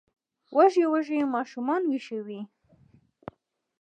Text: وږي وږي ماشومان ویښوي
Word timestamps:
وږي 0.55 0.85
وږي 0.91 1.17
ماشومان 1.35 1.81
ویښوي 1.85 2.41